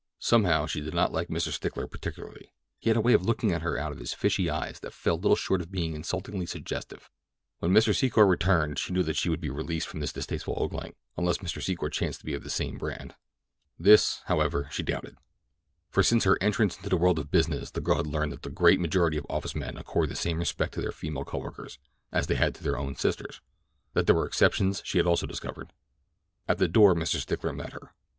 Somehow 0.17 0.65
she 0.65 0.81
did 0.81 0.95
not 0.95 1.11
like 1.11 1.27
Mr. 1.27 1.51
Stickler 1.51 1.85
particularly. 1.85 2.51
He 2.79 2.89
had 2.89 2.97
a 2.97 3.01
way 3.01 3.13
of 3.13 3.23
looking 3.23 3.51
at 3.51 3.61
her 3.61 3.77
out 3.77 3.91
of 3.91 3.99
his 3.99 4.15
fishy 4.15 4.49
eyes 4.49 4.79
that 4.79 4.95
fell 4.95 5.15
little 5.15 5.35
short 5.35 5.61
of 5.61 5.71
being 5.71 5.93
insultingly 5.93 6.47
suggestive. 6.47 7.11
When 7.59 7.69
Mr. 7.69 7.93
Secor 7.93 8.27
returned 8.27 8.79
she 8.79 8.93
knew 8.93 9.03
that 9.03 9.15
she 9.15 9.29
would 9.29 9.39
be 9.39 9.51
released 9.51 9.87
from 9.87 9.99
this 9.99 10.11
distasteful 10.11 10.55
ogling—unless 10.57 11.37
Mr. 11.37 11.61
Secor 11.61 11.91
chanced 11.91 12.17
to 12.21 12.25
be 12.25 12.33
of 12.33 12.41
the 12.41 12.49
same 12.49 12.79
brand. 12.79 13.13
This, 13.77 14.23
however, 14.25 14.67
she 14.71 14.81
doubted; 14.81 15.17
for 15.91 16.01
since 16.01 16.23
her 16.23 16.39
entrance 16.41 16.77
into 16.77 16.89
the 16.89 16.97
world 16.97 17.19
of 17.19 17.29
business 17.29 17.69
the 17.69 17.79
girl 17.79 17.97
had 17.97 18.07
learned 18.07 18.31
that 18.31 18.41
the 18.41 18.49
great 18.49 18.79
majority 18.79 19.17
of 19.17 19.25
office 19.29 19.53
men 19.55 19.77
accord 19.77 20.09
the 20.09 20.15
same 20.15 20.39
respect 20.39 20.73
to 20.73 20.81
their 20.81 20.91
female 20.91 21.25
coworkers—as 21.25 22.25
they 22.25 22.35
do 22.39 22.49
to 22.49 22.63
their 22.63 22.75
own 22.79 22.95
sisters. 22.95 23.39
That 23.93 24.07
there 24.07 24.15
were 24.15 24.25
exceptions 24.25 24.81
she 24.83 24.97
had 24.97 25.05
also 25.05 25.27
discovered. 25.27 25.71
At 26.47 26.57
the 26.57 26.67
door 26.67 26.95
Mr. 26.95 27.17
Stickler 27.17 27.53
met 27.53 27.73
her. 27.73 27.93